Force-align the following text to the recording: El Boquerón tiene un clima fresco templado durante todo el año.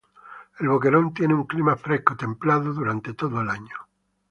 El 0.59 0.67
Boquerón 0.67 1.13
tiene 1.13 1.35
un 1.35 1.43
clima 1.43 1.75
fresco 1.75 2.15
templado 2.17 2.73
durante 2.73 3.13
todo 3.13 3.39
el 3.39 3.51
año. 3.51 3.75